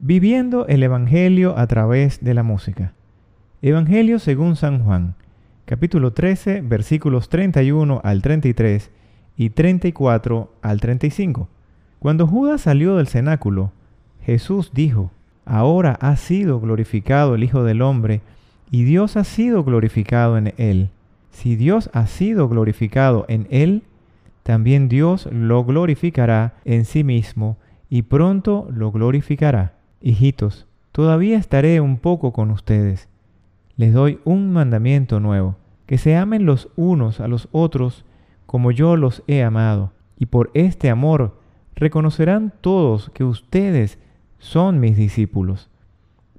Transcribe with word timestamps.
Viviendo 0.00 0.68
el 0.68 0.84
Evangelio 0.84 1.58
a 1.58 1.66
través 1.66 2.22
de 2.22 2.32
la 2.32 2.44
música. 2.44 2.92
Evangelio 3.62 4.20
según 4.20 4.54
San 4.54 4.84
Juan, 4.84 5.16
capítulo 5.64 6.12
13, 6.12 6.60
versículos 6.60 7.28
31 7.28 8.00
al 8.04 8.22
33 8.22 8.92
y 9.36 9.50
34 9.50 10.52
al 10.62 10.80
35. 10.80 11.48
Cuando 11.98 12.28
Judas 12.28 12.60
salió 12.60 12.94
del 12.94 13.08
cenáculo, 13.08 13.72
Jesús 14.22 14.70
dijo, 14.72 15.10
Ahora 15.44 15.98
ha 16.00 16.14
sido 16.14 16.60
glorificado 16.60 17.34
el 17.34 17.42
Hijo 17.42 17.64
del 17.64 17.82
Hombre, 17.82 18.20
y 18.70 18.84
Dios 18.84 19.16
ha 19.16 19.24
sido 19.24 19.64
glorificado 19.64 20.38
en 20.38 20.54
él. 20.58 20.90
Si 21.32 21.56
Dios 21.56 21.90
ha 21.92 22.06
sido 22.06 22.48
glorificado 22.48 23.24
en 23.28 23.48
él, 23.50 23.82
también 24.44 24.88
Dios 24.88 25.28
lo 25.32 25.64
glorificará 25.64 26.54
en 26.64 26.84
sí 26.84 27.02
mismo, 27.02 27.56
y 27.90 28.02
pronto 28.02 28.68
lo 28.70 28.92
glorificará. 28.92 29.77
Hijitos, 30.00 30.66
todavía 30.92 31.38
estaré 31.38 31.80
un 31.80 31.98
poco 31.98 32.32
con 32.32 32.50
ustedes. 32.50 33.08
Les 33.76 33.92
doy 33.92 34.20
un 34.24 34.52
mandamiento 34.52 35.20
nuevo, 35.20 35.56
que 35.86 35.98
se 35.98 36.16
amen 36.16 36.46
los 36.46 36.68
unos 36.76 37.20
a 37.20 37.28
los 37.28 37.48
otros 37.52 38.04
como 38.46 38.70
yo 38.70 38.96
los 38.96 39.22
he 39.26 39.42
amado, 39.42 39.92
y 40.18 40.26
por 40.26 40.50
este 40.54 40.90
amor 40.90 41.38
reconocerán 41.74 42.52
todos 42.60 43.10
que 43.10 43.24
ustedes 43.24 43.98
son 44.38 44.80
mis 44.80 44.96
discípulos. 44.96 45.68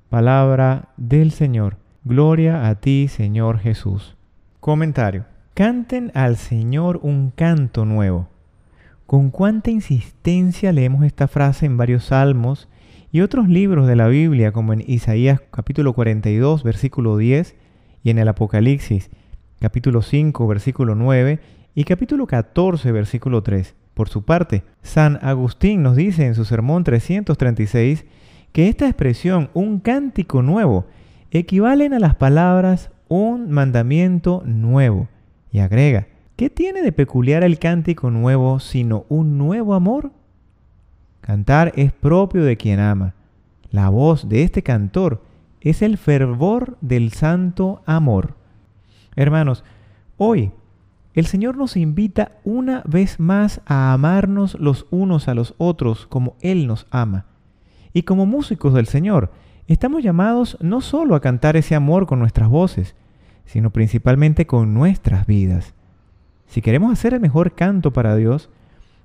Palabra 0.10 0.90
del 0.98 1.32
Señor. 1.32 1.78
Gloria 2.04 2.68
a 2.68 2.76
ti, 2.76 3.08
Señor 3.08 3.60
Jesús. 3.60 4.16
Comentario. 4.60 5.26
Canten 5.54 6.12
al 6.16 6.36
Señor 6.36 7.00
un 7.04 7.32
canto 7.32 7.86
nuevo. 7.86 8.28
Con 9.06 9.30
cuánta 9.30 9.70
insistencia 9.70 10.72
leemos 10.72 11.04
esta 11.04 11.28
frase 11.28 11.66
en 11.66 11.78
varios 11.78 12.06
salmos 12.06 12.68
y 13.12 13.22
otros 13.22 13.48
libros 13.48 13.88
de 13.88 13.96
la 13.96 14.08
Biblia, 14.08 14.52
como 14.52 14.74
en 14.74 14.84
Isaías 14.86 15.42
capítulo 15.52 15.94
42, 15.94 16.64
versículo 16.64 17.18
10, 17.18 17.56
y 18.04 18.10
en 18.12 18.20
el 18.20 18.28
Apocalipsis 18.28 19.10
capítulo 19.60 20.02
5, 20.02 20.48
versículo 20.48 20.96
9, 20.96 21.40
y 21.76 21.84
capítulo 21.84 22.28
14, 22.28 22.92
versículo 22.92 23.44
3. 23.44 23.76
Por 23.94 24.10
su 24.10 24.24
parte, 24.24 24.64
San 24.82 25.20
Agustín 25.22 25.84
nos 25.84 25.96
dice 25.96 26.26
en 26.26 26.36
su 26.36 26.46
sermón 26.46 26.84
336 26.84 28.06
que 28.54 28.70
esta 28.70 28.86
expresión, 28.86 29.50
un 29.54 29.80
cántico 29.80 30.42
nuevo, 30.42 30.86
equivalen 31.32 31.94
a 31.94 32.00
las 32.00 32.16
palabras 32.16 32.92
un 33.08 33.52
mandamiento 33.52 34.44
nuevo. 34.46 35.10
Y 35.52 35.60
agrega, 35.60 36.08
¿qué 36.36 36.50
tiene 36.50 36.82
de 36.82 36.92
peculiar 36.92 37.44
el 37.44 37.60
cántico 37.60 38.10
nuevo 38.12 38.60
sino 38.60 39.06
un 39.10 39.38
nuevo 39.38 39.74
amor? 39.74 40.12
Cantar 41.22 41.74
es 41.76 41.92
propio 41.92 42.44
de 42.44 42.58
quien 42.58 42.80
ama. 42.80 43.14
La 43.72 43.90
voz 43.90 44.30
de 44.30 44.44
este 44.44 44.64
cantor 44.64 45.22
es 45.62 45.82
el 45.82 45.98
fervor 45.98 46.78
del 46.82 47.12
santo 47.12 47.82
amor. 47.86 48.36
Hermanos, 49.16 49.64
hoy 50.18 50.52
el 51.14 51.26
Señor 51.26 51.58
nos 51.58 51.76
invita 51.76 52.32
una 52.44 52.82
vez 52.86 53.20
más 53.20 53.62
a 53.66 53.94
amarnos 53.94 54.58
los 54.60 54.86
unos 54.90 55.28
a 55.28 55.34
los 55.34 55.56
otros 55.58 56.08
como 56.08 56.36
Él 56.40 56.68
nos 56.68 56.88
ama. 56.92 57.26
Y 57.94 58.04
como 58.04 58.26
músicos 58.26 58.74
del 58.74 58.86
Señor, 58.86 59.32
estamos 59.68 60.04
llamados 60.04 60.58
no 60.62 60.82
solo 60.82 61.16
a 61.16 61.20
cantar 61.20 61.58
ese 61.58 61.76
amor 61.76 62.06
con 62.06 62.20
nuestras 62.20 62.48
voces, 62.50 62.96
sino 63.46 63.72
principalmente 63.72 64.48
con 64.48 64.74
nuestras 64.74 65.26
vidas. 65.26 65.74
Si 66.46 66.62
queremos 66.62 66.94
hacer 66.94 67.14
el 67.14 67.20
mejor 67.20 67.54
canto 67.54 67.92
para 67.92 68.16
Dios, 68.16 68.50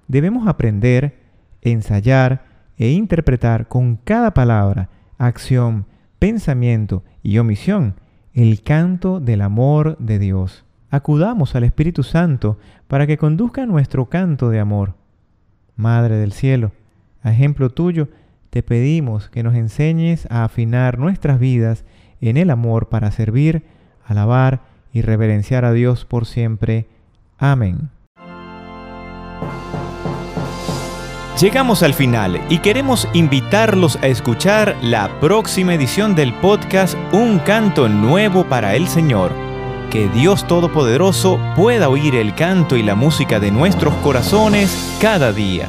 debemos 0.07 0.47
aprender 0.47 1.24
ensayar 1.65 2.45
e 2.77 2.91
interpretar 2.91 3.69
con 3.69 3.97
cada 3.97 4.33
palabra, 4.35 4.91
acción, 5.19 5.87
pensamiento 6.19 7.03
y 7.23 7.39
omisión 7.39 7.95
el 8.33 8.63
canto 8.63 9.21
del 9.21 9.43
amor 9.43 9.97
de 9.99 10.19
Dios. 10.19 10.65
Acudamos 10.91 11.55
al 11.55 11.65
Espíritu 11.65 12.03
Santo 12.03 12.59
para 12.89 13.07
que 13.07 13.17
conduzca 13.17 13.67
nuestro 13.67 14.09
canto 14.09 14.51
de 14.51 14.61
amor. 14.61 14.95
Madre 15.77 16.17
del 16.17 16.33
cielo, 16.33 16.73
a 17.23 17.33
ejemplo 17.33 17.71
tuyo, 17.71 18.09
te 18.51 18.63
pedimos 18.63 19.29
que 19.29 19.43
nos 19.43 19.55
enseñes 19.55 20.29
a 20.31 20.45
afinar 20.45 20.99
nuestras 20.99 21.41
vidas 21.41 21.85
en 22.21 22.37
el 22.37 22.51
amor 22.51 22.89
para 22.89 23.11
servir, 23.11 23.65
alabar 24.05 24.63
y 24.93 25.03
reverenciar 25.03 25.65
a 25.65 25.73
Dios 25.73 26.05
por 26.05 26.27
siempre. 26.27 26.87
Amén. 27.39 27.91
Llegamos 31.45 31.83
al 31.83 31.93
final 31.93 32.41
y 32.49 32.61
queremos 32.61 33.07
invitarlos 33.13 33.97
a 33.97 34.07
escuchar 34.07 34.79
la 34.81 35.21
próxima 35.21 35.75
edición 35.75 36.15
del 36.15 36.33
podcast 36.33 36.97
Un 37.13 37.39
canto 37.39 37.87
nuevo 37.87 38.47
para 38.47 38.75
el 38.75 38.89
Señor. 38.89 39.31
Que 39.91 40.09
Dios 40.09 40.47
Todopoderoso 40.47 41.39
pueda 41.55 41.91
oír 41.91 42.15
el 42.15 42.35
canto 42.35 42.79
y 42.79 42.83
la 42.83 42.95
música 42.95 43.41
de 43.41 43.51
nuestros 43.51 43.93
corazones 43.97 44.97
cada 45.03 45.35
día. 45.35 45.69